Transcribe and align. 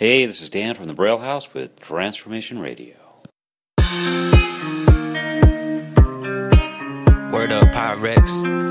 Hey, 0.00 0.24
this 0.24 0.40
is 0.40 0.48
Dan 0.48 0.72
from 0.74 0.86
the 0.86 0.94
Braille 0.94 1.18
House 1.18 1.52
with 1.52 1.78
Transformation 1.78 2.58
Radio. 2.58 2.94
Word 7.30 7.52
up, 7.52 7.70
PyRexx. 7.70 8.69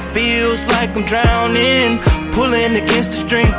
It 0.00 0.12
feels 0.14 0.64
like 0.66 0.96
I'm 0.96 1.04
drowning, 1.04 1.98
pulling 2.32 2.76
against 2.82 3.10
the 3.10 3.16
stream, 3.16 3.52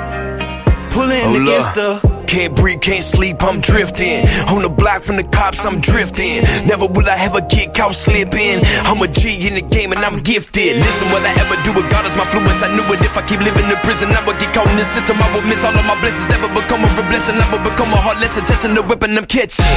pulling 0.91 1.36
Oh, 1.36 1.41
against 1.41 1.76
the. 1.76 2.11
Can't 2.31 2.55
breathe, 2.55 2.80
can't 2.80 3.03
sleep, 3.03 3.44
I'm 3.44 3.59
drifting. 3.59 4.23
On 4.55 4.63
the 4.63 4.71
block 4.71 5.03
from 5.03 5.20
the 5.20 5.27
cops, 5.27 5.67
I'm 5.67 5.84
drifting. 5.84 6.48
Never 6.63 6.88
will 6.88 7.04
I 7.04 7.20
ever 7.27 7.44
get 7.44 7.76
caught 7.76 7.91
slipping. 7.91 8.63
I'm 8.88 9.04
a 9.04 9.12
G 9.12 9.35
in 9.44 9.60
the 9.60 9.65
game 9.68 9.91
and 9.91 9.99
I'm 9.99 10.15
gifted. 10.23 10.79
Listen, 10.79 11.12
what 11.12 11.27
I 11.27 11.35
ever 11.43 11.60
do 11.68 11.76
with 11.76 11.91
God 11.91 12.07
is 12.07 12.15
my 12.15 12.23
fluence. 12.32 12.63
I 12.63 12.71
knew 12.71 12.88
it 12.88 13.04
if 13.04 13.20
I 13.20 13.21
keep 13.27 13.43
living 13.43 13.68
in 13.68 13.76
prison, 13.84 14.15
I 14.15 14.23
would 14.23 14.40
get 14.40 14.55
caught 14.55 14.63
in 14.71 14.79
the 14.79 14.88
system. 14.96 15.20
I 15.20 15.27
would 15.35 15.43
miss 15.43 15.60
all 15.68 15.76
of 15.76 15.84
my 15.84 15.99
blessings, 15.99 16.32
never 16.32 16.48
become 16.55 16.88
a 16.88 16.90
blessing. 17.12 17.35
Would 17.51 17.68
become 17.68 17.91
a 17.91 17.99
heart 17.99 18.15
lesson, 18.23 18.48
testing 18.48 18.79
the 18.79 18.84
weapon 18.88 19.12
I'm 19.20 19.27
catching. 19.27 19.68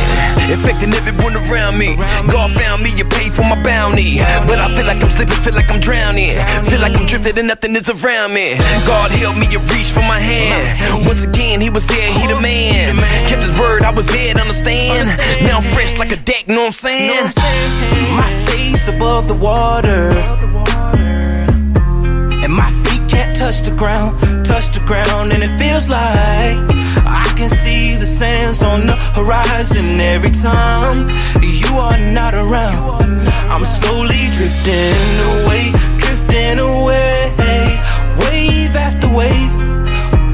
Affecting 0.47 0.95
everyone 0.95 1.35
around 1.51 1.75
me. 1.75 1.99
God 2.31 2.55
found 2.55 2.87
me, 2.87 2.95
you 2.95 3.03
paid 3.03 3.35
for 3.35 3.43
my 3.43 3.59
bounty. 3.67 4.23
But 4.47 4.63
I 4.63 4.71
feel 4.79 4.87
like 4.87 5.03
I'm 5.03 5.11
slipping, 5.11 5.43
feel 5.43 5.59
like 5.59 5.67
I'm 5.75 5.83
drowning. 5.83 6.31
Feel 6.71 6.79
like 6.79 6.95
I'm 6.95 7.11
drifting 7.11 7.35
and 7.35 7.51
nothing 7.51 7.75
is 7.75 7.91
around 7.91 8.31
me. 8.31 8.55
God 8.87 9.11
help 9.11 9.35
me, 9.43 9.51
you 9.51 9.59
reach 9.75 9.91
for 9.91 10.07
my 10.07 10.23
hand. 10.23 11.03
Once 11.03 11.27
again, 11.27 11.59
he 11.59 11.67
was 11.67 11.83
there, 11.91 12.07
he 12.15 12.31
the 12.31 12.39
man. 12.45 12.97
Kept 13.29 13.43
his 13.43 13.59
word, 13.59 13.83
I 13.83 13.91
was 13.91 14.07
to 14.07 14.41
understand. 14.41 15.09
Now 15.49 15.57
I'm 15.59 15.63
fresh 15.63 15.97
like 15.99 16.13
a 16.13 16.21
deck, 16.21 16.47
know 16.47 16.69
what 16.69 16.77
I'm 16.77 16.85
saying? 16.87 17.33
My 18.21 18.31
face 18.53 18.87
above 18.89 19.29
the 19.29 19.39
water. 19.51 20.13
And 22.45 22.53
my 22.53 22.71
feet 22.85 23.03
can't 23.09 23.35
touch 23.35 23.63
the 23.69 23.75
ground, 23.81 24.21
touch 24.45 24.69
the 24.77 24.83
ground, 24.85 25.33
and 25.33 25.43
it 25.43 25.53
feels 25.57 25.89
like 25.89 26.59
I 27.25 27.27
can 27.39 27.49
see 27.49 27.97
the 27.97 28.07
sands 28.21 28.63
on 28.63 28.87
the 28.87 28.97
horizon 29.19 29.99
every 30.15 30.35
time 30.51 31.09
you 31.41 31.71
are 31.89 32.01
not 32.13 32.35
around. 32.35 33.25
I'm 33.53 33.65
slowly 33.65 34.29
drifting 34.37 35.09
away, 35.33 35.73
drifting 35.97 36.59
away, 36.61 37.17
wave 38.21 38.75
after 38.77 39.09
wave, 39.09 39.53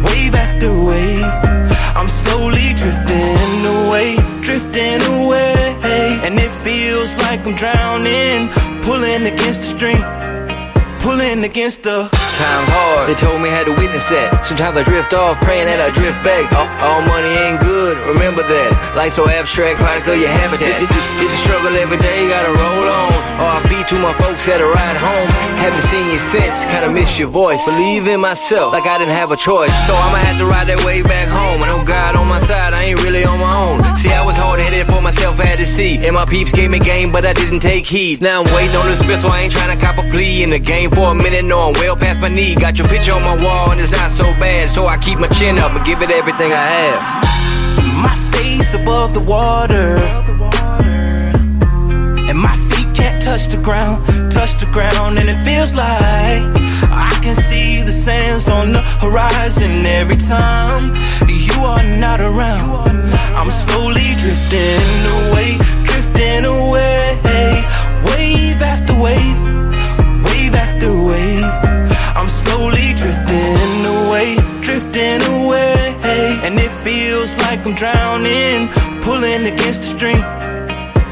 wave 0.02 0.34
after 0.34 0.70
wave. 0.91 1.59
I'm 1.97 2.09
slowly 2.09 2.73
drifting 2.75 3.67
away, 3.77 4.17
drifting 4.41 5.00
away, 5.17 5.55
and 6.25 6.34
it 6.39 6.53
feels 6.53 7.17
like 7.17 7.47
I'm 7.47 7.55
drowning, 7.55 8.48
pulling 8.83 9.27
against 9.27 9.61
the 9.61 9.69
stream, 9.77 10.03
pulling 11.00 11.44
against 11.44 11.84
the. 11.84 12.08
Times 12.40 12.68
hard, 12.72 13.10
they 13.10 13.18
told 13.18 13.42
me 13.42 13.50
had 13.50 13.66
to 13.66 13.74
witness 13.77 14.08
that. 14.08 14.46
Sometimes 14.46 14.77
I 14.78 14.83
drift 14.84 15.12
off, 15.12 15.36
praying 15.44 15.66
that 15.68 15.77
I 15.77 15.92
drift 15.92 16.24
back. 16.24 16.48
All, 16.56 16.64
all 16.80 17.02
money 17.05 17.28
ain't 17.28 17.61
good, 17.61 18.00
remember 18.08 18.40
that. 18.40 18.70
Life 18.96 19.12
so 19.12 19.28
abstract, 19.28 19.77
product 19.77 20.08
of 20.08 20.16
your 20.16 20.33
habitat. 20.40 20.72
It's 21.20 21.34
a 21.36 21.40
struggle 21.44 21.77
every 21.77 22.00
day, 22.00 22.28
gotta 22.33 22.48
roll 22.48 22.86
on. 22.89 23.10
RP 23.60 23.84
to 23.92 23.96
my 24.00 24.12
folks 24.16 24.48
at 24.48 24.60
a 24.60 24.68
ride 24.68 24.96
home. 24.96 25.28
Haven't 25.60 25.84
seen 25.84 26.06
you 26.08 26.20
since, 26.33 26.64
kinda 26.72 26.92
miss 26.96 27.18
your 27.18 27.28
voice. 27.28 27.60
Believe 27.64 28.08
in 28.08 28.20
myself, 28.20 28.72
like 28.72 28.89
I 28.89 28.96
didn't 28.96 29.16
have 29.16 29.33
a 29.33 29.36
choice. 29.36 29.74
So 29.84 29.92
I'ma 29.92 30.16
have 30.24 30.39
to 30.40 30.46
ride 30.46 30.68
that 30.68 30.80
way 30.84 31.02
back 31.02 31.28
home. 31.28 31.60
I 31.60 31.66
know 31.68 31.84
God 31.84 32.16
on 32.16 32.28
my 32.28 32.40
side, 32.40 32.72
I 32.72 32.92
ain't 32.92 33.02
really 33.05 33.24
on 33.24 33.40
my 33.40 33.52
own. 33.52 33.84
See, 34.00 34.12
I 34.12 34.24
headed 34.70 34.86
for 34.92 35.01
myself, 35.03 35.41
I 35.41 35.45
had 35.45 35.58
to 35.58 35.67
see. 35.67 36.05
And 36.07 36.14
my 36.14 36.25
peeps 36.25 36.53
gave 36.53 36.70
me 36.70 36.79
game, 36.79 37.13
but 37.13 37.27
I 37.27 37.33
didn't 37.33 37.61
take 37.61 37.86
heed. 37.86 38.20
Now 38.20 38.42
I'm 38.42 38.55
waiting 38.55 38.77
on 38.77 38.86
the 38.86 38.97
so 38.97 39.29
I 39.29 39.41
ain't 39.41 39.53
trying 39.53 39.77
to 39.77 39.85
cop 39.85 39.98
a 39.98 40.08
plea. 40.08 40.42
In 40.42 40.51
the 40.51 40.58
game 40.58 40.91
for 40.91 41.11
a 41.11 41.14
minute, 41.14 41.45
no, 41.45 41.69
I'm 41.69 41.75
well 41.75 41.97
past 41.97 42.20
my 42.20 42.29
knee. 42.29 42.55
Got 42.55 42.79
your 42.79 42.89
picture 42.89 43.13
on 43.13 43.23
my 43.23 43.36
wall, 43.42 43.70
and 43.73 43.81
it's 43.81 43.91
not 43.91 44.11
so 44.11 44.25
bad. 44.35 44.70
So 44.70 44.86
I 44.86 44.97
keep 44.98 45.19
my 45.19 45.29
chin 45.29 45.58
up 45.58 45.73
and 45.73 45.85
give 45.85 46.03
it 46.03 46.11
everything 46.11 46.53
I 46.53 46.67
have. 46.83 47.01
My 48.07 48.17
face 48.33 48.75
above 48.75 49.14
the 49.14 49.20
water. 49.20 49.98
And 52.31 52.39
my 52.39 52.57
feet 52.70 52.95
can't 52.95 53.20
touch 53.23 53.48
the 53.48 53.61
ground, 53.63 54.07
touch 54.31 54.55
the 54.63 54.70
ground, 54.73 55.19
and 55.19 55.29
it 55.29 55.41
feels 55.45 55.75
like 55.75 56.42
I 56.92 57.11
can 57.23 57.35
see 57.35 57.83
the 57.83 57.92
sands 57.92 58.48
on 58.48 58.73
the 58.73 58.83
horizon 59.02 59.85
every 60.01 60.17
time 60.17 60.95
you 61.27 61.55
are 61.64 61.85
not 61.98 62.20
around. 62.20 63.09
I'm 63.40 63.51
slowly 63.51 64.12
drifting 64.18 65.01
away, 65.17 65.56
drifting 65.83 66.45
away, 66.45 67.17
wave 68.05 68.61
after 68.61 68.92
wave, 68.92 69.39
wave 70.28 70.55
after 70.55 70.92
wave. 71.08 71.48
I'm 72.18 72.28
slowly 72.28 72.92
drifting 73.01 73.86
away, 73.96 74.36
drifting 74.61 75.23
away, 75.33 75.74
and 76.45 76.58
it 76.58 76.70
feels 76.70 77.34
like 77.39 77.64
I'm 77.64 77.74
drowning, 77.74 78.68
pulling 79.01 79.46
against 79.46 79.80
the 79.80 79.89
stream, 79.96 80.22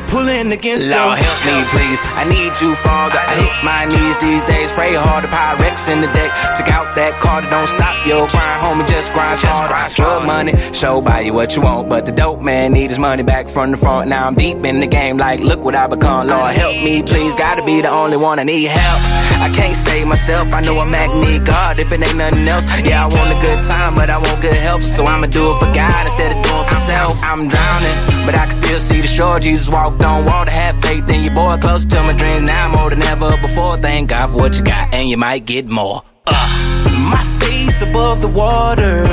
pulling 0.08 0.50
against 0.52 0.88
Lord, 0.88 1.16
the. 1.16 1.22
help 1.22 1.40
me, 1.44 1.56
please. 1.70 2.00
I 2.16 2.24
need 2.26 2.52
you, 2.60 2.74
Father. 2.74 3.20
I 3.20 3.34
hit 3.36 3.54
my 3.62 3.84
knees 3.86 4.16
these 4.18 4.42
days. 4.48 4.72
Pray 4.72 4.94
hard 4.96 5.24
to 5.24 5.30
Pyrex 5.30 5.88
in 5.92 6.00
the 6.00 6.10
deck. 6.16 6.32
Took 6.56 6.68
out 6.68 6.96
that 6.96 7.20
card, 7.20 7.44
don't 7.52 7.68
stop 7.68 7.94
your 8.08 8.26
grind, 8.26 8.58
homie. 8.64 8.88
Just 8.88 9.12
grind 9.12 9.38
harder. 9.38 9.94
Drug 9.94 10.26
money, 10.26 10.52
show 10.72 11.00
buy 11.00 11.20
you 11.20 11.32
what 11.32 11.54
you 11.54 11.62
want. 11.62 11.88
But 11.88 12.06
the 12.06 12.12
dope 12.12 12.40
man 12.40 12.72
need 12.72 12.90
his 12.90 12.98
money 12.98 13.22
back 13.22 13.48
from 13.48 13.70
the 13.70 13.76
front. 13.76 14.08
Now 14.08 14.26
I'm 14.26 14.34
deep 14.34 14.64
in 14.64 14.80
the 14.80 14.86
game, 14.86 15.18
like, 15.18 15.40
look 15.40 15.62
what 15.62 15.74
I 15.74 15.86
become. 15.86 16.26
Lord, 16.26 16.52
help 16.52 16.76
me, 16.82 17.02
please. 17.02 17.34
Gotta 17.34 17.64
be 17.64 17.80
the 17.80 17.90
only 17.90 18.16
one 18.16 18.38
I 18.38 18.44
need 18.44 18.66
help. 18.66 19.00
I 19.38 19.50
can't 19.54 19.76
save 19.76 20.06
myself. 20.06 20.52
I 20.52 20.60
know 20.60 20.78
I'm 20.80 20.90
Mac 20.90 21.10
need 21.22 21.44
God 21.44 21.78
if 21.78 21.92
it 21.92 22.00
ain't 22.02 22.16
nothing 22.16 22.48
else. 22.48 22.64
Yeah, 22.82 23.04
I 23.04 23.06
want 23.06 23.30
a 23.30 23.38
good 23.40 23.62
time, 23.64 23.94
but 23.94 24.10
I 24.10 24.18
want 24.18 24.40
good 24.40 24.56
health. 24.56 24.82
So 24.82 25.06
I'ma 25.06 25.26
do 25.26 25.52
it 25.52 25.58
for 25.58 25.70
God 25.74 26.02
instead 26.04 26.32
of 26.34 26.42
doing 26.42 26.64
for 26.66 26.74
self. 26.74 27.18
I'm 27.22 27.46
drowning, 27.46 27.98
but 28.26 28.34
I 28.34 28.46
can 28.48 28.62
still 28.62 28.80
see 28.80 29.00
the 29.00 29.06
shore. 29.06 29.38
Jesus 29.38 29.68
walked 29.68 29.97
on 30.04 30.24
water, 30.24 30.50
have 30.50 30.76
faith 30.82 31.08
in 31.10 31.24
your 31.24 31.34
boy. 31.34 31.56
Close 31.60 31.84
to 31.86 32.02
my 32.02 32.12
dreams 32.12 32.46
now 32.46 32.68
more 32.70 32.90
than 32.90 33.02
ever 33.02 33.36
before. 33.38 33.76
Thank 33.76 34.10
God 34.10 34.30
for 34.30 34.36
what 34.36 34.56
you 34.56 34.64
got, 34.64 34.92
and 34.94 35.08
you 35.08 35.16
might 35.16 35.44
get 35.44 35.66
more. 35.66 36.02
Uh, 36.26 37.10
my 37.10 37.24
face 37.40 37.82
above 37.82 38.22
the 38.22 38.28
water. 38.28 39.06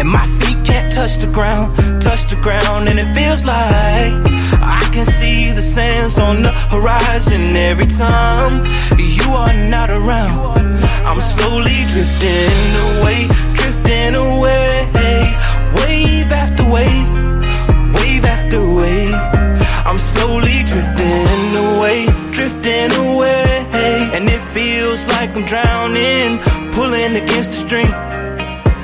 And 0.00 0.08
my 0.08 0.26
feet 0.38 0.64
can't 0.64 0.90
touch 0.92 1.16
the 1.18 1.30
ground, 1.32 1.76
touch 2.00 2.24
the 2.32 2.36
ground, 2.42 2.88
and 2.88 2.98
it 2.98 3.08
feels 3.14 3.44
like 3.44 4.12
I 4.62 4.88
can 4.92 5.04
see 5.04 5.50
the 5.52 5.62
sands 5.62 6.18
on 6.18 6.42
the 6.42 6.52
horizon 6.74 7.54
every 7.56 7.86
time 7.86 8.64
you 8.98 9.28
are 9.30 9.54
not 9.68 9.90
around. 9.90 10.80
I'm 11.04 11.20
slowly 11.20 11.84
drifting 11.86 12.70
away, 12.86 13.28
drifting 13.52 14.14
away, 14.14 14.88
wave 15.74 16.32
after 16.32 16.64
wave 16.70 17.29
drowning, 25.50 26.38
pulling 26.70 27.16
against 27.16 27.50
the 27.50 27.56
stream, 27.56 27.92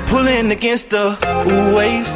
pulling 0.07 0.51
against 0.51 0.89
the 0.89 1.17
waves. 1.73 2.11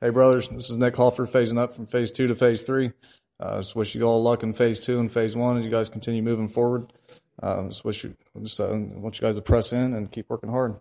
Hey, 0.00 0.10
brothers, 0.10 0.48
this 0.48 0.70
is 0.70 0.78
Nick 0.78 0.96
Hoffer 0.96 1.26
phasing 1.26 1.58
up 1.58 1.74
from 1.74 1.84
phase 1.84 2.12
two 2.12 2.26
to 2.28 2.34
phase 2.34 2.62
three. 2.62 2.92
Uh, 3.38 3.58
just 3.58 3.76
wish 3.76 3.94
you 3.94 4.02
all 4.02 4.22
luck 4.22 4.42
in 4.42 4.52
phase 4.52 4.80
two 4.80 4.98
and 4.98 5.12
phase 5.12 5.36
one 5.36 5.58
as 5.58 5.64
you 5.64 5.70
guys 5.70 5.88
continue 5.88 6.22
moving 6.22 6.48
forward. 6.48 6.86
Uh, 7.42 7.66
just 7.68 7.84
wish 7.84 8.04
you, 8.04 8.16
just 8.42 8.58
uh, 8.60 8.68
want 8.72 9.20
you 9.20 9.26
guys 9.26 9.36
to 9.36 9.42
press 9.42 9.72
in 9.72 9.92
and 9.92 10.10
keep 10.10 10.28
working 10.30 10.50
hard. 10.50 10.76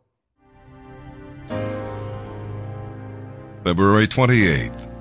February 3.64 4.08
28th. 4.08 4.92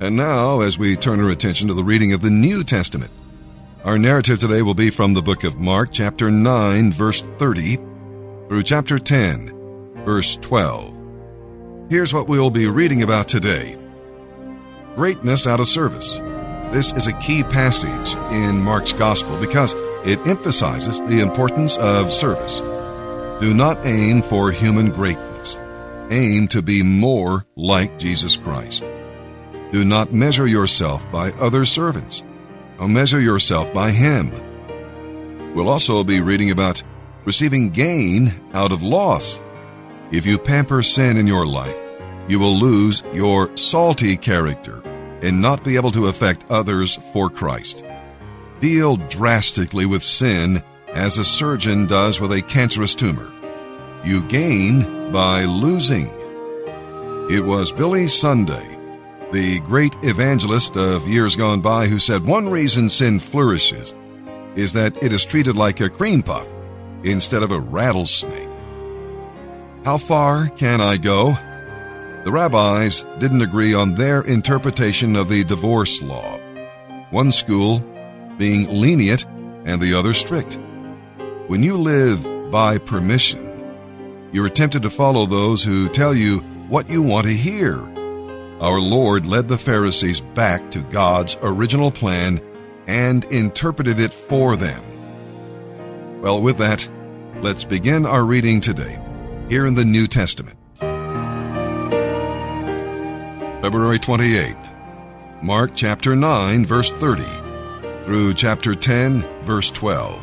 And 0.00 0.16
now, 0.16 0.60
as 0.60 0.78
we 0.78 0.96
turn 0.96 1.20
our 1.20 1.30
attention 1.30 1.68
to 1.68 1.74
the 1.74 1.84
reading 1.84 2.12
of 2.12 2.20
the 2.20 2.30
New 2.30 2.64
Testament, 2.64 3.12
our 3.84 3.98
narrative 3.98 4.40
today 4.40 4.62
will 4.62 4.74
be 4.74 4.90
from 4.90 5.14
the 5.14 5.22
book 5.22 5.44
of 5.44 5.60
Mark, 5.60 5.90
chapter 5.92 6.30
9, 6.30 6.92
verse 6.92 7.22
30, 7.38 7.76
through 8.48 8.62
chapter 8.64 8.98
10, 8.98 10.04
verse 10.04 10.36
12. 10.38 10.96
Here's 11.90 12.12
what 12.12 12.28
we'll 12.28 12.50
be 12.50 12.66
reading 12.66 13.02
about 13.02 13.28
today. 13.28 13.76
Greatness 14.94 15.48
out 15.48 15.58
of 15.58 15.66
service. 15.66 16.18
This 16.72 16.92
is 16.92 17.08
a 17.08 17.12
key 17.14 17.42
passage 17.42 18.14
in 18.32 18.62
Mark's 18.62 18.92
gospel 18.92 19.36
because 19.40 19.74
it 20.04 20.24
emphasizes 20.24 21.00
the 21.02 21.18
importance 21.18 21.76
of 21.78 22.12
service. 22.12 22.60
Do 23.40 23.52
not 23.52 23.84
aim 23.84 24.22
for 24.22 24.52
human 24.52 24.90
greatness. 24.90 25.58
Aim 26.10 26.46
to 26.48 26.62
be 26.62 26.84
more 26.84 27.44
like 27.56 27.98
Jesus 27.98 28.36
Christ. 28.36 28.84
Do 29.72 29.84
not 29.84 30.12
measure 30.12 30.46
yourself 30.46 31.04
by 31.10 31.32
other 31.32 31.64
servants. 31.64 32.22
Or 32.78 32.86
measure 32.86 33.20
yourself 33.20 33.74
by 33.74 33.90
Him. 33.90 34.30
We'll 35.56 35.68
also 35.68 36.04
be 36.04 36.20
reading 36.20 36.52
about 36.52 36.84
receiving 37.24 37.70
gain 37.70 38.32
out 38.54 38.70
of 38.70 38.82
loss. 38.82 39.42
If 40.12 40.24
you 40.24 40.38
pamper 40.38 40.82
sin 40.82 41.16
in 41.16 41.26
your 41.26 41.46
life, 41.46 41.83
you 42.28 42.38
will 42.38 42.58
lose 42.58 43.02
your 43.12 43.54
salty 43.56 44.16
character 44.16 44.80
and 45.22 45.40
not 45.40 45.64
be 45.64 45.76
able 45.76 45.92
to 45.92 46.06
affect 46.06 46.50
others 46.50 46.96
for 47.12 47.30
Christ. 47.30 47.84
Deal 48.60 48.96
drastically 48.96 49.86
with 49.86 50.02
sin 50.02 50.62
as 50.88 51.18
a 51.18 51.24
surgeon 51.24 51.86
does 51.86 52.20
with 52.20 52.32
a 52.32 52.42
cancerous 52.42 52.94
tumor. 52.94 53.30
You 54.04 54.22
gain 54.22 55.12
by 55.12 55.44
losing. 55.44 56.08
It 57.30 57.40
was 57.44 57.72
Billy 57.72 58.06
Sunday, 58.06 58.78
the 59.32 59.60
great 59.60 59.94
evangelist 60.02 60.76
of 60.76 61.08
years 61.08 61.36
gone 61.36 61.60
by, 61.60 61.88
who 61.88 61.98
said 61.98 62.24
one 62.24 62.48
reason 62.48 62.88
sin 62.88 63.18
flourishes 63.18 63.94
is 64.54 64.72
that 64.74 65.02
it 65.02 65.12
is 65.12 65.24
treated 65.24 65.56
like 65.56 65.80
a 65.80 65.90
cream 65.90 66.22
puff 66.22 66.46
instead 67.02 67.42
of 67.42 67.50
a 67.50 67.58
rattlesnake. 67.58 68.48
How 69.84 69.98
far 69.98 70.48
can 70.48 70.80
I 70.80 70.96
go? 70.96 71.36
The 72.24 72.32
rabbis 72.32 73.04
didn't 73.18 73.42
agree 73.42 73.74
on 73.74 73.96
their 73.96 74.22
interpretation 74.22 75.14
of 75.14 75.28
the 75.28 75.44
divorce 75.44 76.00
law, 76.00 76.38
one 77.10 77.30
school 77.30 77.80
being 78.38 78.66
lenient 78.80 79.26
and 79.66 79.78
the 79.78 79.92
other 79.92 80.14
strict. 80.14 80.58
When 81.48 81.62
you 81.62 81.76
live 81.76 82.50
by 82.50 82.78
permission, 82.78 84.30
you're 84.32 84.48
tempted 84.48 84.82
to 84.84 84.90
follow 84.90 85.26
those 85.26 85.62
who 85.62 85.90
tell 85.90 86.14
you 86.14 86.38
what 86.70 86.88
you 86.88 87.02
want 87.02 87.26
to 87.26 87.34
hear. 87.34 87.78
Our 88.58 88.80
Lord 88.80 89.26
led 89.26 89.48
the 89.48 89.58
Pharisees 89.58 90.20
back 90.20 90.70
to 90.70 90.78
God's 90.80 91.36
original 91.42 91.90
plan 91.90 92.40
and 92.86 93.26
interpreted 93.26 94.00
it 94.00 94.14
for 94.14 94.56
them. 94.56 94.82
Well, 96.22 96.40
with 96.40 96.56
that, 96.56 96.88
let's 97.42 97.64
begin 97.64 98.06
our 98.06 98.24
reading 98.24 98.62
today, 98.62 98.98
here 99.50 99.66
in 99.66 99.74
the 99.74 99.84
New 99.84 100.06
Testament. 100.06 100.58
February 103.64 103.98
28th, 103.98 105.42
Mark 105.42 105.70
chapter 105.74 106.14
9, 106.14 106.66
verse 106.66 106.90
30, 106.92 107.24
through 108.04 108.34
chapter 108.34 108.74
10, 108.74 109.22
verse 109.40 109.70
12. 109.70 110.22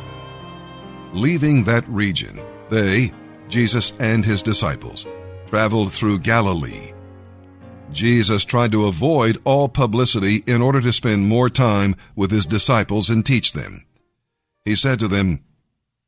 Leaving 1.14 1.64
that 1.64 1.84
region, 1.90 2.40
they, 2.70 3.12
Jesus 3.50 3.94
and 4.00 4.24
his 4.24 4.44
disciples, 4.44 5.08
traveled 5.48 5.92
through 5.92 6.20
Galilee. 6.20 6.94
Jesus 7.92 8.46
tried 8.46 8.72
to 8.74 8.86
avoid 8.86 9.42
all 9.44 9.68
publicity 9.68 10.44
in 10.46 10.62
order 10.62 10.80
to 10.80 10.94
spend 10.94 11.28
more 11.28 11.50
time 11.50 11.96
with 12.16 12.30
his 12.30 12.46
disciples 12.46 13.10
and 13.10 13.26
teach 13.26 13.54
them. 13.54 13.88
He 14.66 14.76
said 14.76 15.00
to 15.00 15.08
them, 15.08 15.44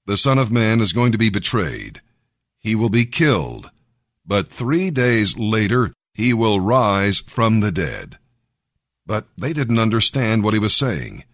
The 0.06 0.18
Son 0.18 0.38
of 0.38 0.52
Man 0.52 0.80
is 0.82 0.94
going 0.94 1.12
to 1.14 1.18
be 1.18 1.30
betrayed. 1.30 2.00
He 2.60 2.76
will 2.76 2.90
be 2.90 3.08
killed. 3.08 3.72
But 4.24 4.50
three 4.50 4.92
days 4.92 5.36
later, 5.36 5.94
he 6.14 6.34
will 6.34 6.60
rise 6.60 7.22
from 7.22 7.60
the 7.60 7.72
dead. 7.72 8.18
But 9.06 9.28
they 9.38 9.54
didn't 9.54 9.80
understand 9.80 10.44
what 10.44 10.54
he 10.54 10.60
was 10.60 10.76
saying, 10.76 11.26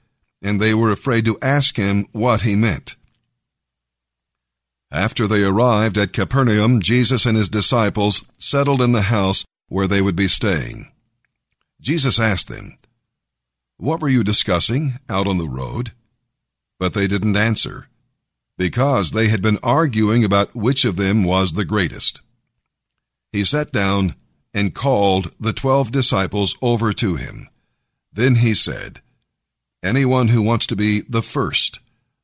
and 0.42 0.60
they 0.60 0.74
were 0.74 0.92
afraid 0.92 1.26
to 1.26 1.38
ask 1.42 1.76
him 1.76 2.08
what 2.12 2.42
he 2.42 2.56
meant. 2.56 2.96
After 4.92 5.28
they 5.28 5.44
arrived 5.44 5.98
at 5.98 6.14
Capernaum, 6.14 6.82
Jesus 6.82 7.26
and 7.26 7.38
his 7.38 7.50
disciples 7.50 8.24
settled 8.40 8.82
in 8.82 8.92
the 8.92 9.04
house 9.04 9.46
where 9.68 9.88
they 9.88 10.02
would 10.02 10.16
be 10.16 10.28
staying. 10.28 10.92
Jesus 11.80 12.20
asked 12.20 12.48
them, 12.48 12.78
What 13.78 14.02
were 14.02 14.10
you 14.10 14.24
discussing 14.24 15.00
out 15.08 15.28
on 15.28 15.38
the 15.38 15.48
road? 15.48 15.92
But 16.80 16.94
they 16.94 17.08
didn't 17.08 17.38
answer, 17.38 17.88
because 18.58 19.12
they 19.12 19.28
had 19.28 19.42
been 19.42 19.60
arguing 19.62 20.24
about 20.24 20.56
which 20.56 20.86
of 20.86 20.96
them 20.96 21.24
was 21.24 21.54
the 21.54 21.66
greatest. 21.66 22.22
He 23.32 23.44
sat 23.44 23.72
down 23.72 24.16
and 24.54 24.76
called 24.76 25.32
the 25.40 25.54
twelve 25.54 25.92
disciples 25.92 26.56
over 26.62 26.92
to 26.94 27.16
him. 27.16 27.48
Then 28.12 28.36
he 28.36 28.54
said, 28.54 29.02
Anyone 29.84 30.30
who 30.30 30.42
wants 30.42 30.68
to 30.68 30.76
be 30.76 31.02
the 31.02 31.22
first 31.22 31.80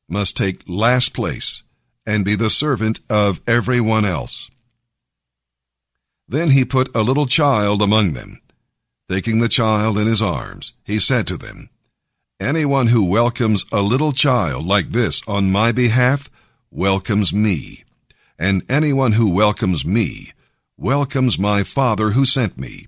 must 0.10 0.36
take 0.36 0.64
last 0.68 1.14
place 1.14 1.64
and 2.06 2.26
be 2.26 2.36
the 2.36 2.50
servant 2.50 3.00
of 3.10 3.42
everyone 3.48 4.06
else. 4.06 4.50
Then 6.28 6.52
he 6.52 6.66
put 6.66 6.96
a 6.96 7.02
little 7.02 7.28
child 7.28 7.82
among 7.82 8.14
them. 8.14 8.42
Taking 9.10 9.40
the 9.40 9.50
child 9.50 10.00
in 10.00 10.08
his 10.08 10.22
arms, 10.22 10.74
he 10.84 10.98
said 11.00 11.28
to 11.28 11.38
them, 11.38 11.70
Anyone 12.40 12.88
who 12.88 13.06
welcomes 13.06 13.64
a 13.72 13.82
little 13.82 14.12
child 14.12 14.66
like 14.66 14.90
this 14.90 15.22
on 15.28 15.52
my 15.52 15.72
behalf 15.72 16.30
welcomes 16.72 17.32
me, 17.32 17.84
and 18.38 18.66
anyone 18.68 19.14
who 19.14 19.30
welcomes 19.30 19.86
me 19.86 20.34
welcomes 20.78 21.40
my 21.40 21.64
Father 21.64 22.12
who 22.12 22.26
sent 22.26 22.58
me. 22.58 22.88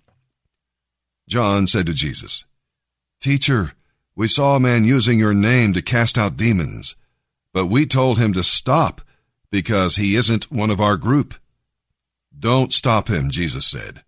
John 1.28 1.68
said 1.68 1.86
to 1.86 1.94
Jesus, 1.94 2.46
Teacher, 3.20 3.74
we 4.16 4.28
saw 4.28 4.56
a 4.56 4.60
man 4.60 4.84
using 4.84 5.20
your 5.20 5.34
name 5.34 5.74
to 5.74 5.82
cast 5.82 6.18
out 6.18 6.38
demons, 6.38 6.96
but 7.54 7.68
we 7.68 7.86
told 7.86 8.18
him 8.18 8.34
to 8.34 8.44
stop 8.44 9.02
because 9.52 9.96
he 9.96 10.16
isn't 10.16 10.52
one 10.52 10.70
of 10.70 10.82
our 10.82 10.98
group. 10.98 11.34
Don't 12.38 12.74
stop 12.74 13.10
him, 13.10 13.30
Jesus 13.32 13.66
said. 13.66 14.04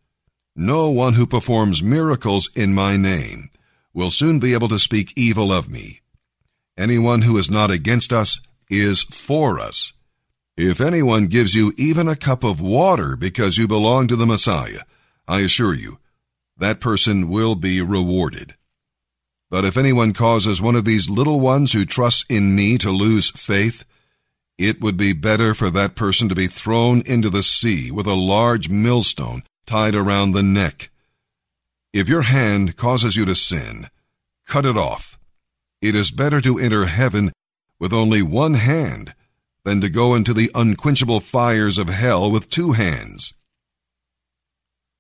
No 0.56 0.90
one 0.90 1.14
who 1.14 1.26
performs 1.26 1.82
miracles 1.82 2.50
in 2.56 2.74
my 2.74 2.98
name 2.98 3.50
will 3.94 4.12
soon 4.12 4.40
be 4.40 4.54
able 4.54 4.70
to 4.70 4.80
speak 4.80 5.14
evil 5.16 5.52
of 5.52 5.70
me. 5.70 6.02
Anyone 6.78 7.24
who 7.24 7.38
is 7.38 7.50
not 7.50 7.72
against 7.72 8.14
us 8.14 8.40
is 8.70 9.04
for 9.04 9.60
us. 9.60 9.94
If 10.62 10.82
anyone 10.82 11.28
gives 11.28 11.56
you 11.56 11.74
even 11.78 12.10
a 12.10 12.18
cup 12.18 12.44
of 12.44 12.60
water 12.60 13.16
because 13.16 13.58
you 13.58 13.66
belong 13.66 14.10
to 14.10 14.18
the 14.18 14.26
Messiah, 14.26 14.82
I 15.26 15.40
assure 15.40 15.74
you, 15.74 16.00
that 16.58 16.82
person 16.82 17.30
will 17.30 17.56
be 17.56 17.82
rewarded. 17.82 18.56
But 19.50 19.64
if 19.64 19.78
anyone 19.78 20.12
causes 20.12 20.62
one 20.62 20.76
of 20.76 20.84
these 20.84 21.10
little 21.10 21.40
ones 21.40 21.72
who 21.72 21.86
trusts 21.86 22.26
in 22.30 22.58
me 22.58 22.78
to 22.80 22.92
lose 22.92 23.30
faith, 23.30 23.86
it 24.58 24.82
would 24.82 24.98
be 24.98 25.14
better 25.14 25.54
for 25.54 25.70
that 25.70 25.96
person 25.96 26.28
to 26.28 26.36
be 26.36 26.48
thrown 26.48 27.04
into 27.06 27.30
the 27.30 27.42
sea 27.42 27.90
with 27.90 28.06
a 28.06 28.14
large 28.14 28.68
millstone 28.68 29.44
tied 29.66 29.96
around 29.96 30.34
the 30.34 30.44
neck. 30.44 30.90
If 31.94 32.10
your 32.10 32.24
hand 32.24 32.76
causes 32.76 33.16
you 33.16 33.24
to 33.24 33.34
sin, 33.34 33.90
cut 34.46 34.66
it 34.66 34.76
off. 34.76 35.18
It 35.82 35.96
is 35.96 36.12
better 36.12 36.42
to 36.42 36.60
enter 36.60 36.88
heaven 36.88 37.32
with 37.80 37.94
only 37.94 38.22
one 38.22 38.56
hand 38.56 39.16
than 39.70 39.82
to 39.82 39.88
go 39.88 40.16
into 40.16 40.34
the 40.34 40.50
unquenchable 40.56 41.20
fires 41.20 41.78
of 41.78 41.90
hell 41.90 42.32
with 42.32 42.50
two 42.50 42.72
hands. 42.72 43.36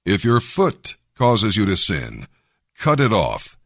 If 0.05 0.23
your 0.23 0.39
foot 0.39 0.95
causes 1.15 1.57
you 1.57 1.65
to 1.65 1.75
sin, 1.75 2.27
cut 2.77 2.99
it 2.99 3.11
off. 3.11 3.57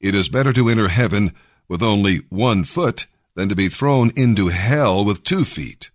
It 0.00 0.14
is 0.14 0.30
better 0.30 0.54
to 0.54 0.70
enter 0.70 0.88
heaven 0.88 1.34
with 1.68 1.82
only 1.82 2.22
one 2.30 2.64
foot 2.64 3.04
than 3.34 3.50
to 3.50 3.54
be 3.54 3.68
thrown 3.68 4.12
into 4.16 4.48
hell 4.48 5.04
with 5.04 5.24
two 5.24 5.44
feet. 5.44 5.90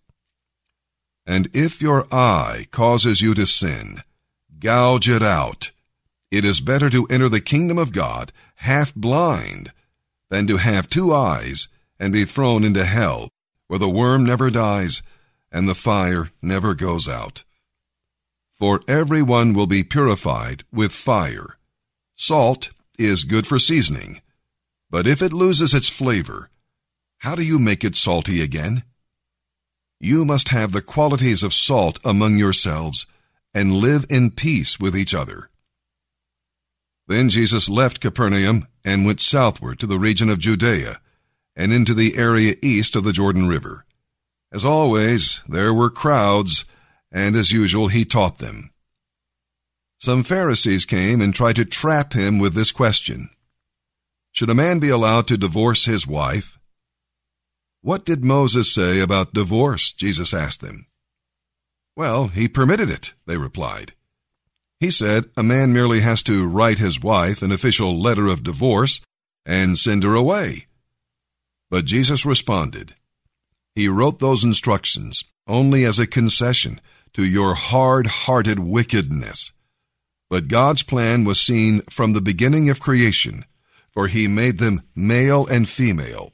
And 1.26 1.50
if 1.54 1.82
your 1.82 2.06
eye 2.14 2.68
causes 2.70 3.20
you 3.20 3.34
to 3.34 3.48
sin, 3.48 4.04
gouge 4.60 5.10
it 5.10 5.24
out. 5.24 5.72
It 6.30 6.46
is 6.46 6.60
better 6.60 6.92
to 6.92 7.08
enter 7.08 7.30
the 7.30 7.42
kingdom 7.42 7.80
of 7.80 7.94
God 7.94 8.32
half 8.58 8.94
blind 8.94 9.72
than 10.30 10.46
to 10.46 10.58
have 10.58 10.88
two 10.88 11.12
eyes 11.12 11.68
and 12.00 12.14
be 12.14 12.26
thrown 12.26 12.64
into 12.64 12.86
hell 12.86 13.32
where 13.72 13.80
the 13.80 13.90
worm 13.90 14.26
never 14.26 14.50
dies 14.50 15.02
and 15.50 15.66
the 15.66 15.74
fire 15.74 16.30
never 16.42 16.76
goes 16.76 17.08
out. 17.08 17.46
For 18.52 18.82
everyone 18.86 19.54
will 19.54 19.66
be 19.66 19.82
purified 19.82 20.66
with 20.74 20.92
fire. 20.92 21.58
Salt 22.14 22.72
is 23.00 23.24
good 23.24 23.48
for 23.48 23.60
seasoning, 23.60 24.20
but 24.90 25.08
if 25.08 25.22
it 25.22 25.32
loses 25.32 25.74
its 25.74 25.88
flavor, 25.88 26.50
how 27.20 27.34
do 27.34 27.46
you 27.46 27.58
make 27.58 27.86
it 27.86 27.96
salty 27.96 28.42
again? 28.42 28.84
You 30.02 30.26
must 30.26 30.50
have 30.50 30.74
the 30.74 30.82
qualities 30.82 31.42
of 31.42 31.54
salt 31.54 31.98
among 32.04 32.38
yourselves 32.38 33.06
and 33.54 33.78
live 33.78 34.06
in 34.10 34.32
peace 34.32 34.82
with 34.82 34.98
each 34.98 35.16
other. 35.16 35.50
Then 37.08 37.30
Jesus 37.30 37.70
left 37.70 38.02
Capernaum 38.02 38.68
and 38.84 39.06
went 39.06 39.22
southward 39.22 39.80
to 39.80 39.88
the 39.88 39.98
region 39.98 40.30
of 40.30 40.40
Judea 40.40 41.00
and 41.56 41.74
into 41.74 41.94
the 41.94 42.18
area 42.18 42.56
east 42.62 42.96
of 42.96 43.04
the 43.04 43.14
Jordan 43.14 43.48
River. 43.48 43.86
As 44.52 44.66
always, 44.66 45.42
there 45.48 45.74
were 45.74 45.90
crowds, 45.90 46.66
and 47.12 47.36
as 47.36 47.52
usual, 47.52 47.88
he 47.88 48.06
taught 48.06 48.40
them. 48.40 48.72
Some 49.98 50.24
Pharisees 50.24 50.86
came 50.86 51.22
and 51.22 51.34
tried 51.34 51.58
to 51.58 51.66
trap 51.66 52.14
him 52.14 52.40
with 52.40 52.54
this 52.54 52.72
question 52.72 53.30
Should 54.32 54.50
a 54.50 54.56
man 54.56 54.80
be 54.80 54.90
allowed 54.90 55.28
to 55.28 55.38
divorce 55.38 55.86
his 55.86 56.08
wife? 56.08 56.60
What 57.82 58.06
did 58.06 58.24
Moses 58.24 58.74
say 58.74 59.00
about 59.00 59.34
divorce? 59.34 59.94
Jesus 59.94 60.34
asked 60.34 60.62
them. 60.62 60.88
Well, 61.96 62.28
he 62.28 62.48
permitted 62.48 62.90
it, 62.90 63.14
they 63.26 63.38
replied. 63.38 63.94
He 64.80 64.90
said 64.90 65.26
a 65.38 65.44
man 65.44 65.74
merely 65.74 66.02
has 66.02 66.24
to 66.24 66.48
write 66.48 66.80
his 66.80 67.00
wife 67.00 67.42
an 67.42 67.52
official 67.52 68.02
letter 68.02 68.28
of 68.28 68.44
divorce 68.44 69.02
and 69.46 69.78
send 69.78 70.04
her 70.04 70.16
away. 70.16 70.66
But 71.72 71.86
Jesus 71.86 72.26
responded, 72.26 72.96
He 73.74 73.88
wrote 73.88 74.20
those 74.20 74.44
instructions 74.44 75.24
only 75.48 75.86
as 75.86 76.00
a 76.00 76.06
concession 76.06 76.82
to 77.14 77.24
your 77.24 77.56
hard-hearted 77.56 78.60
wickedness. 78.60 79.54
But 80.30 80.50
God's 80.50 80.84
plan 80.84 81.24
was 81.24 81.40
seen 81.40 81.82
from 81.90 82.12
the 82.12 82.22
beginning 82.22 82.70
of 82.70 82.82
creation, 82.82 83.46
for 83.90 84.08
he 84.08 84.28
made 84.28 84.58
them 84.58 84.84
male 84.94 85.48
and 85.48 85.68
female. 85.68 86.34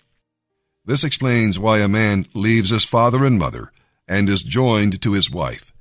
This 0.86 1.04
explains 1.04 1.60
why 1.60 1.80
a 1.80 1.88
man 1.88 2.26
leaves 2.34 2.72
his 2.72 2.84
father 2.84 3.24
and 3.24 3.38
mother 3.38 3.72
and 4.08 4.28
is 4.30 4.42
joined 4.42 5.02
to 5.04 5.14
his 5.14 5.30
wife, 5.30 5.72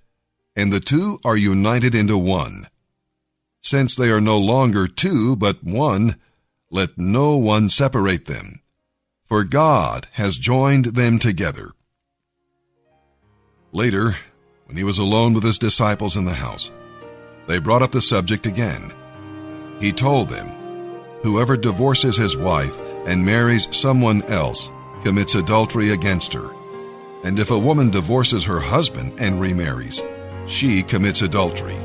and 0.54 0.70
the 0.70 0.80
two 0.80 1.18
are 1.24 1.36
united 1.36 1.94
into 1.94 2.18
one. 2.18 2.68
Since 3.62 3.94
they 3.94 4.10
are 4.10 4.20
no 4.20 4.38
longer 4.38 4.86
two 4.86 5.34
but 5.34 5.64
one, 5.64 6.16
let 6.70 6.98
no 6.98 7.36
one 7.36 7.70
separate 7.70 8.26
them, 8.26 8.60
for 9.26 9.44
God 9.44 10.06
has 10.12 10.36
joined 10.36 10.86
them 10.86 11.18
together. 11.18 11.72
Later, 13.72 14.16
when 14.66 14.76
he 14.76 14.84
was 14.84 14.98
alone 14.98 15.34
with 15.34 15.44
his 15.44 15.58
disciples 15.58 16.16
in 16.16 16.24
the 16.24 16.34
house, 16.34 16.70
they 17.46 17.58
brought 17.58 17.82
up 17.82 17.92
the 17.92 18.00
subject 18.00 18.46
again. 18.46 18.92
He 19.80 19.92
told 19.92 20.28
them, 20.28 20.48
Whoever 21.22 21.56
divorces 21.56 22.16
his 22.16 22.36
wife 22.36 22.78
and 23.06 23.24
marries 23.24 23.68
someone 23.76 24.22
else 24.24 24.70
commits 25.02 25.34
adultery 25.34 25.90
against 25.90 26.32
her. 26.32 26.50
And 27.24 27.38
if 27.38 27.50
a 27.50 27.58
woman 27.58 27.90
divorces 27.90 28.44
her 28.44 28.60
husband 28.60 29.14
and 29.18 29.40
remarries, 29.40 30.02
she 30.46 30.82
commits 30.82 31.22
adultery. 31.22 31.76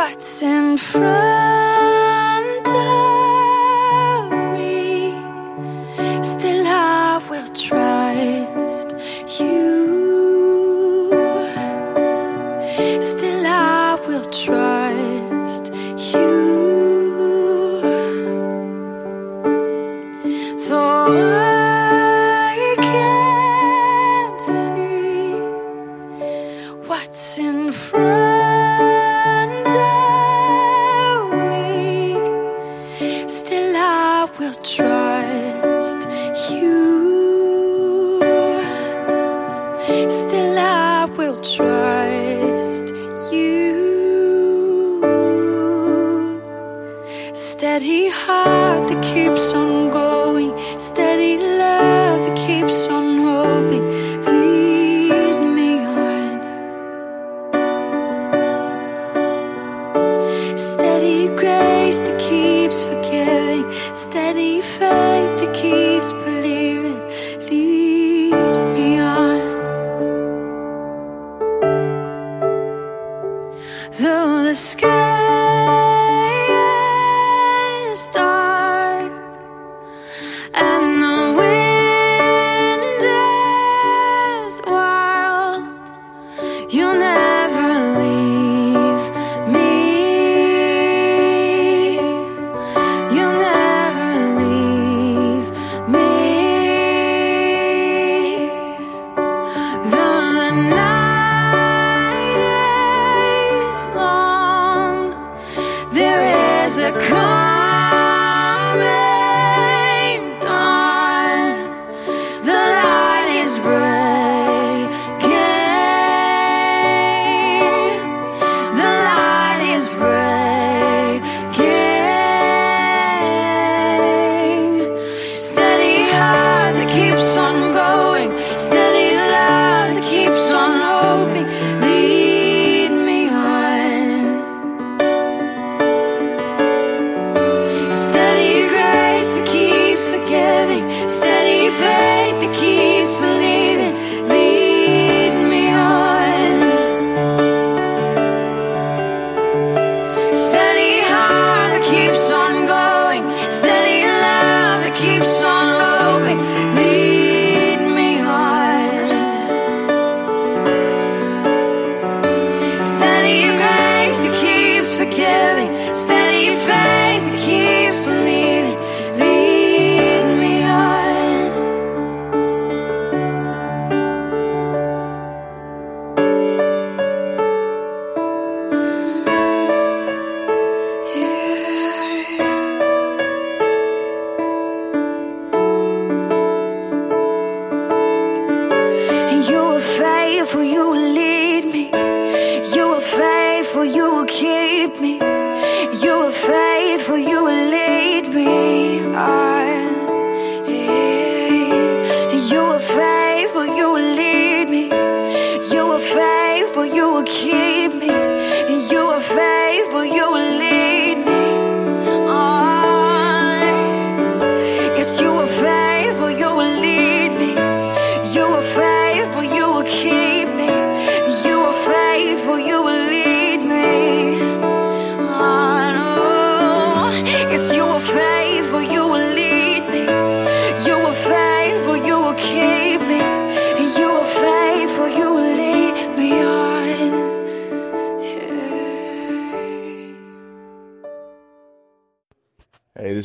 What's 0.00 0.40
in 0.40 0.78
front 0.78 1.69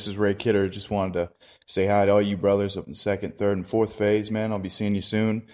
this 0.05 0.13
is 0.13 0.19
Ray 0.19 0.35
Kidder. 0.35 0.69
Just 0.69 0.91
wanted 0.91 1.13
to 1.13 1.31
say 1.65 1.87
hi 1.87 2.05
to 2.05 2.11
all 2.11 2.21
you 2.21 2.37
brothers 2.37 2.77
up 2.77 2.85
in 2.85 2.93
second, 2.93 3.37
third, 3.37 3.57
and 3.57 3.65
fourth 3.65 3.93
phase, 3.93 4.29
man. 4.29 4.51
I'll 4.51 4.59
be 4.59 4.69
seeing 4.69 4.93
you 4.93 5.01
soon. 5.01 5.47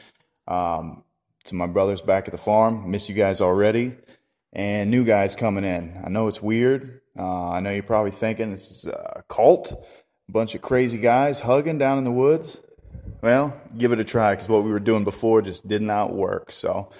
Um, 0.45 1.05
to 1.45 1.55
my 1.55 1.67
brothers 1.67 2.01
back 2.01 2.27
at 2.27 2.33
the 2.33 2.37
farm, 2.37 2.91
miss 2.91 3.07
you 3.07 3.15
guys 3.15 3.39
already. 3.39 3.95
And 4.51 4.91
new 4.91 5.05
guys 5.05 5.35
coming 5.35 5.63
in. 5.63 6.01
I 6.03 6.09
know 6.09 6.27
it's 6.27 6.41
weird. 6.41 6.99
Uh, 7.17 7.51
I 7.51 7.61
know 7.61 7.71
you're 7.71 7.81
probably 7.81 8.11
thinking 8.11 8.51
this 8.51 8.69
is 8.71 8.87
a 8.87 9.23
cult, 9.29 9.71
a 9.71 10.31
bunch 10.31 10.53
of 10.53 10.61
crazy 10.61 10.97
guys 10.97 11.39
hugging 11.39 11.77
down 11.77 11.97
in 11.97 12.03
the 12.03 12.11
woods. 12.11 12.59
Well, 13.21 13.57
give 13.77 13.93
it 13.93 14.01
a 14.01 14.03
try 14.03 14.33
because 14.33 14.49
what 14.49 14.65
we 14.65 14.71
were 14.71 14.81
doing 14.81 15.05
before 15.05 15.41
just 15.41 15.65
did 15.65 15.81
not 15.81 16.13
work. 16.13 16.51
So 16.51 16.91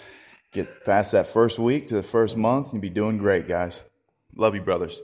get 0.53 0.85
past 0.85 1.11
that 1.11 1.27
first 1.27 1.59
week 1.59 1.87
to 1.87 1.95
the 1.95 2.03
first 2.03 2.37
month, 2.37 2.67
and 2.67 2.75
you'll 2.75 2.81
be 2.81 2.89
doing 2.89 3.17
great, 3.17 3.49
guys. 3.49 3.83
Love 4.37 4.55
you, 4.55 4.61
brothers. 4.61 5.01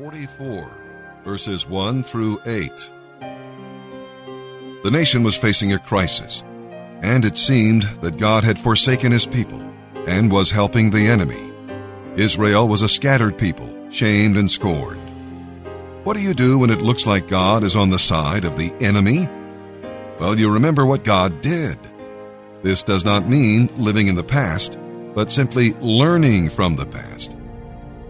44, 0.00 0.70
verses 1.26 1.66
1 1.66 2.02
through 2.02 2.40
8. 2.46 2.90
The 4.82 4.90
nation 4.90 5.22
was 5.22 5.36
facing 5.36 5.74
a 5.74 5.78
crisis, 5.78 6.42
and 7.02 7.22
it 7.22 7.36
seemed 7.36 7.82
that 8.00 8.16
God 8.16 8.42
had 8.42 8.58
forsaken 8.58 9.12
his 9.12 9.26
people 9.26 9.60
and 10.06 10.32
was 10.32 10.50
helping 10.50 10.88
the 10.88 11.06
enemy. 11.06 11.52
Israel 12.16 12.66
was 12.66 12.80
a 12.80 12.88
scattered 12.88 13.36
people, 13.36 13.68
shamed 13.90 14.38
and 14.38 14.50
scorned. 14.50 14.98
What 16.04 16.16
do 16.16 16.22
you 16.22 16.32
do 16.32 16.58
when 16.58 16.70
it 16.70 16.80
looks 16.80 17.04
like 17.04 17.28
God 17.28 17.62
is 17.62 17.76
on 17.76 17.90
the 17.90 17.98
side 17.98 18.46
of 18.46 18.56
the 18.56 18.72
enemy? 18.80 19.28
Well, 20.18 20.38
you 20.38 20.50
remember 20.50 20.86
what 20.86 21.04
God 21.04 21.42
did. 21.42 21.78
This 22.62 22.82
does 22.82 23.04
not 23.04 23.28
mean 23.28 23.68
living 23.76 24.06
in 24.06 24.14
the 24.14 24.24
past, 24.24 24.78
but 25.14 25.30
simply 25.30 25.74
learning 25.74 26.48
from 26.48 26.76
the 26.76 26.86
past. 26.86 27.36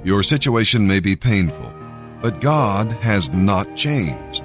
Your 0.04 0.22
situation 0.22 0.86
may 0.86 1.00
be 1.00 1.16
painful, 1.16 1.79
but 2.20 2.40
God 2.40 2.92
has 2.92 3.30
not 3.30 3.76
changed. 3.76 4.44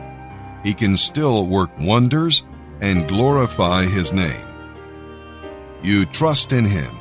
He 0.64 0.74
can 0.74 0.98
still 0.98 1.48
work 1.48 1.70
wonders 1.80 2.44
and 2.82 3.08
glorify 3.08 3.86
His 3.86 4.12
name. 4.12 4.46
You 5.84 6.06
trust 6.06 6.54
in 6.54 6.66
Him. 6.66 6.98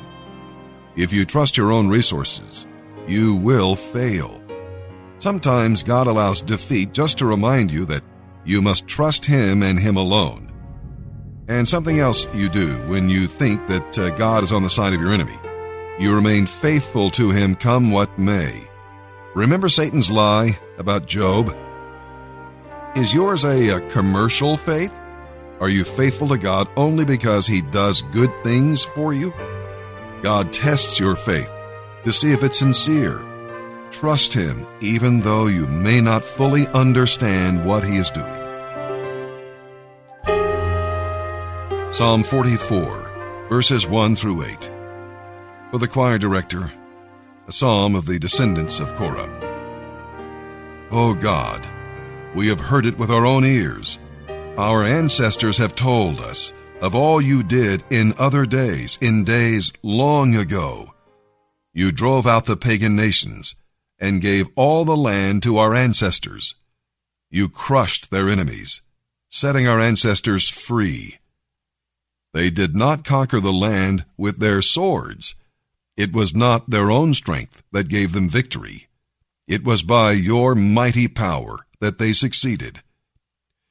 If 0.95 1.11
you 1.11 1.25
trust 1.25 1.57
your 1.57 1.71
own 1.71 1.87
resources, 1.87 2.65
you 3.07 3.35
will 3.35 3.75
fail. 3.75 4.41
Sometimes 5.17 5.83
God 5.83 6.07
allows 6.07 6.41
defeat 6.41 6.93
just 6.93 7.17
to 7.17 7.25
remind 7.25 7.71
you 7.71 7.85
that 7.85 8.03
you 8.45 8.61
must 8.61 8.87
trust 8.87 9.25
Him 9.25 9.63
and 9.63 9.79
Him 9.79 9.97
alone. 9.97 10.51
And 11.47 11.67
something 11.67 11.99
else 11.99 12.27
you 12.33 12.49
do 12.49 12.75
when 12.87 13.09
you 13.09 13.27
think 13.27 13.67
that 13.67 13.97
uh, 13.97 14.09
God 14.11 14.43
is 14.43 14.51
on 14.51 14.63
the 14.63 14.69
side 14.69 14.93
of 14.93 15.01
your 15.01 15.13
enemy. 15.13 15.37
You 15.99 16.13
remain 16.13 16.45
faithful 16.45 17.09
to 17.11 17.31
Him 17.31 17.55
come 17.55 17.91
what 17.91 18.17
may. 18.19 18.67
Remember 19.35 19.67
Satan's 19.67 20.09
lie 20.09 20.57
about 20.77 21.07
Job? 21.07 21.53
Is 22.95 23.13
yours 23.13 23.43
a, 23.43 23.67
a 23.67 23.89
commercial 23.89 24.55
faith? 24.55 24.95
Are 25.59 25.67
you 25.67 25.83
faithful 25.83 26.29
to 26.29 26.37
God 26.37 26.69
only 26.77 27.03
because 27.03 27.45
He 27.45 27.61
does 27.61 28.01
good 28.13 28.31
things 28.45 28.85
for 28.85 29.13
you? 29.13 29.33
God 30.21 30.53
tests 30.53 31.01
your 31.01 31.17
faith 31.17 31.49
to 32.05 32.13
see 32.13 32.31
if 32.31 32.43
it's 32.43 32.59
sincere. 32.59 33.21
Trust 33.91 34.33
Him 34.33 34.65
even 34.79 35.19
though 35.19 35.47
you 35.47 35.67
may 35.67 35.99
not 35.99 36.23
fully 36.23 36.65
understand 36.67 37.65
what 37.65 37.83
He 37.83 37.97
is 37.97 38.11
doing. 38.11 38.41
Psalm 41.91 42.23
44, 42.23 43.47
verses 43.49 43.85
1 43.85 44.15
through 44.15 44.45
8. 44.45 44.71
For 45.71 45.79
the 45.79 45.89
choir 45.89 46.17
director, 46.17 46.71
a 47.47 47.51
psalm 47.51 47.93
of 47.93 48.07
the 48.07 48.17
descendants 48.17 48.79
of 48.79 48.95
Korah. 48.95 49.29
O 50.91 51.13
God, 51.13 51.67
we 52.33 52.47
have 52.47 52.59
heard 52.59 52.87
it 52.87 52.97
with 52.97 53.11
our 53.11 53.25
own 53.25 53.45
ears. 53.45 53.99
Our 54.57 54.83
ancestors 54.83 55.57
have 55.59 55.75
told 55.75 56.19
us 56.19 56.53
of 56.81 56.95
all 56.95 57.21
you 57.21 57.43
did 57.43 57.83
in 57.91 58.15
other 58.17 58.45
days, 58.45 58.97
in 58.99 59.23
days 59.23 59.71
long 59.83 60.35
ago. 60.35 60.93
You 61.73 61.91
drove 61.91 62.25
out 62.25 62.45
the 62.45 62.57
pagan 62.57 62.95
nations 62.95 63.55
and 63.99 64.21
gave 64.21 64.47
all 64.55 64.83
the 64.83 64.97
land 64.97 65.43
to 65.43 65.57
our 65.57 65.75
ancestors. 65.75 66.55
You 67.29 67.47
crushed 67.47 68.09
their 68.09 68.27
enemies, 68.27 68.81
setting 69.29 69.67
our 69.67 69.79
ancestors 69.79 70.49
free. 70.49 71.19
They 72.33 72.49
did 72.49 72.75
not 72.75 73.05
conquer 73.05 73.39
the 73.39 73.53
land 73.53 74.05
with 74.17 74.39
their 74.39 74.61
swords. 74.61 75.35
It 75.97 76.13
was 76.13 76.35
not 76.35 76.69
their 76.69 76.91
own 76.91 77.13
strength 77.13 77.63
that 77.71 77.87
gave 77.87 78.11
them 78.11 78.29
victory. 78.29 78.87
It 79.47 79.63
was 79.63 79.83
by 79.83 80.11
your 80.11 80.55
mighty 80.55 81.07
power 81.07 81.65
that 81.79 81.97
they 81.97 82.13
succeeded. 82.13 82.81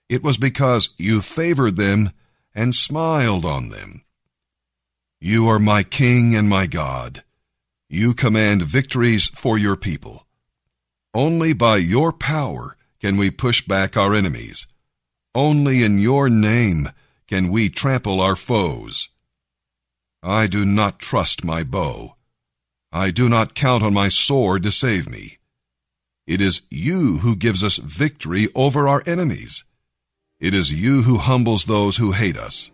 It 0.08 0.22
was 0.22 0.36
because 0.36 0.90
you 0.96 1.20
favored 1.20 1.76
them 1.76 2.12
and 2.54 2.74
smiled 2.74 3.44
on 3.44 3.70
them. 3.70 4.02
You 5.20 5.48
are 5.48 5.58
my 5.58 5.82
King 5.82 6.36
and 6.36 6.48
my 6.48 6.66
God. 6.66 7.24
You 7.88 8.14
command 8.14 8.62
victories 8.62 9.28
for 9.28 9.58
your 9.58 9.76
people. 9.76 10.26
Only 11.14 11.52
by 11.52 11.76
your 11.76 12.12
power 12.12 12.76
can 13.00 13.16
we 13.16 13.30
push 13.30 13.62
back 13.62 13.96
our 13.96 14.14
enemies. 14.14 14.66
Only 15.34 15.82
in 15.82 15.98
your 15.98 16.28
name 16.28 16.90
can 17.28 17.50
we 17.50 17.68
trample 17.68 18.20
our 18.20 18.36
foes. 18.36 19.08
I 20.26 20.46
do 20.46 20.64
not 20.64 20.98
trust 20.98 21.44
my 21.44 21.64
bow. 21.64 22.16
I 22.90 23.10
do 23.10 23.28
not 23.28 23.54
count 23.54 23.82
on 23.82 23.92
my 23.92 24.08
sword 24.08 24.62
to 24.62 24.70
save 24.70 25.06
me. 25.06 25.36
It 26.26 26.40
is 26.40 26.62
you 26.70 27.18
who 27.18 27.36
gives 27.36 27.62
us 27.62 27.76
victory 27.76 28.48
over 28.54 28.88
our 28.88 29.02
enemies. 29.04 29.64
It 30.40 30.54
is 30.54 30.72
you 30.72 31.02
who 31.02 31.18
humbles 31.18 31.66
those 31.66 31.98
who 31.98 32.12
hate 32.12 32.38
us. 32.38 32.70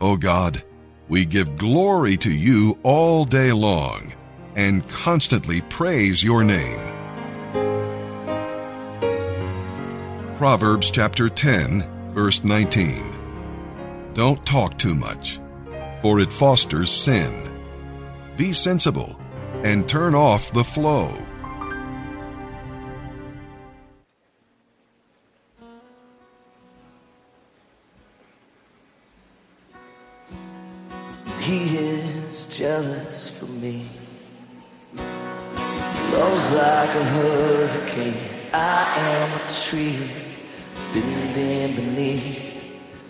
O 0.00 0.16
God, 0.16 0.62
we 1.06 1.26
give 1.26 1.58
glory 1.58 2.16
to 2.16 2.32
you 2.32 2.78
all 2.82 3.26
day 3.26 3.52
long 3.52 4.14
and 4.56 4.88
constantly 4.88 5.60
praise 5.60 6.24
your 6.24 6.44
name. 6.44 6.80
Proverbs 10.38 10.90
chapter 10.90 11.28
10, 11.28 12.12
verse 12.14 12.42
19. 12.42 13.04
Don't 14.14 14.46
talk 14.46 14.78
too 14.78 14.94
much, 14.94 15.38
for 16.04 16.20
it 16.20 16.30
fosters 16.30 16.90
sin. 16.90 17.32
Be 18.36 18.52
sensible 18.52 19.18
and 19.62 19.88
turn 19.88 20.14
off 20.14 20.52
the 20.52 20.62
flow. 20.62 21.08
He 31.40 31.78
is 31.78 32.48
jealous 32.48 33.30
for 33.30 33.46
me. 33.46 33.88
Blows 36.10 36.52
like 36.52 36.90
a 36.90 37.04
hurricane. 37.16 38.28
I 38.52 38.94
am 38.98 39.40
a 39.40 39.48
tree 39.48 40.10
bending 40.92 41.76
beneath 41.76 42.43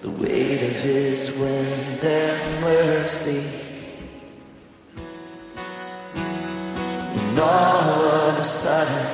the 0.04 0.10
weight 0.10 0.62
of 0.62 0.76
His 0.82 1.32
wind 1.32 2.04
and 2.04 2.60
mercy. 2.60 3.42
And 6.14 7.38
all 7.38 8.02
of 8.28 8.38
a 8.38 8.44
sudden 8.44 9.06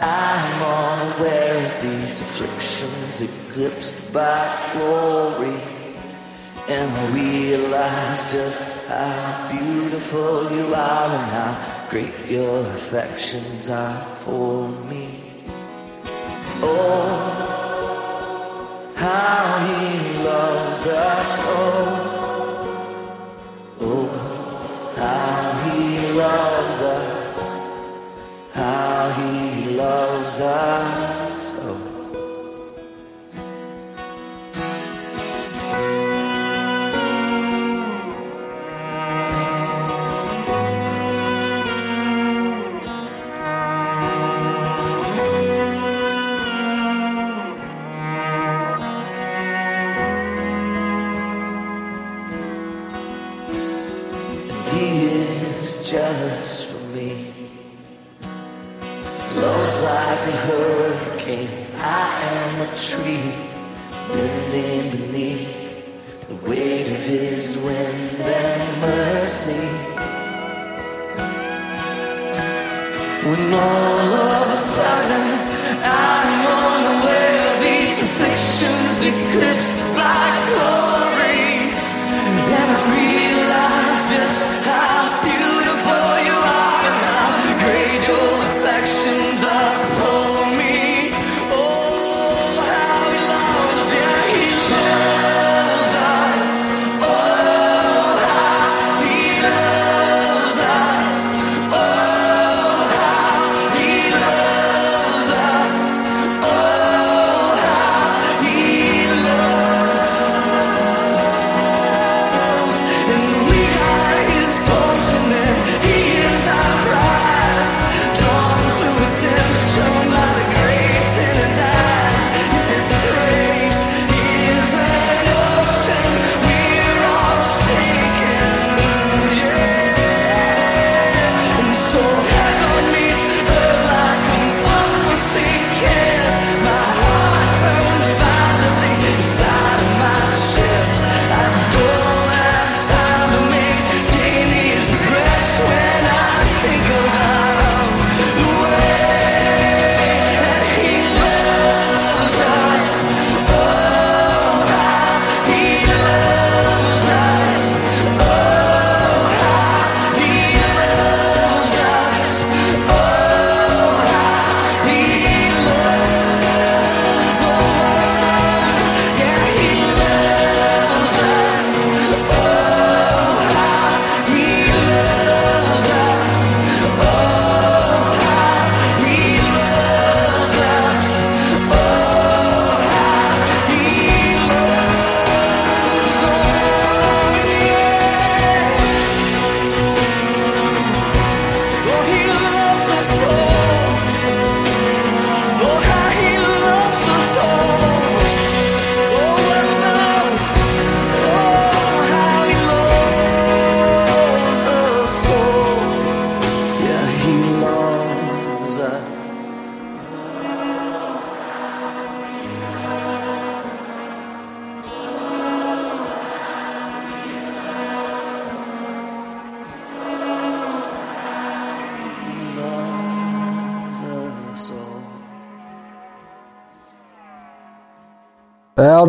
I'm 0.00 0.62
unaware 0.62 1.66
of 1.66 1.82
these 1.82 2.20
afflictions 2.22 3.20
eclipsed 3.20 4.12
by 4.12 4.72
glory. 4.72 5.60
And 6.68 6.90
I 6.90 7.06
realize 7.14 8.32
just 8.32 8.88
how 8.88 9.48
beautiful 9.48 10.50
you 10.50 10.74
are 10.74 11.08
and 11.18 11.30
how 11.38 11.86
great 11.88 12.26
your 12.26 12.62
affections 12.66 13.70
are 13.70 14.04
for 14.24 14.66
me. 14.90 15.20
Oh, 16.62 17.55
how 19.06 19.64
he 19.66 20.24
loves 20.24 20.86
us. 20.88 21.42
Oh, 21.46 22.18
oh, 23.80 24.08
how 24.96 25.42
he 25.64 26.12
loves 26.12 26.82
us. 26.82 27.42
How 28.52 29.10
he 29.18 29.70
loves 29.70 30.40
us. 30.40 31.52
Oh. 31.62 31.95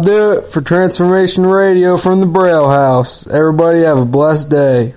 Do 0.07 0.31
it 0.31 0.47
for 0.47 0.61
Transformation 0.61 1.45
Radio 1.45 1.97
from 1.97 2.21
the 2.21 2.25
Braille 2.25 2.69
House. 2.69 3.27
Everybody 3.27 3.81
have 3.81 3.97
a 3.97 4.05
blessed 4.05 4.49
day. 4.49 4.93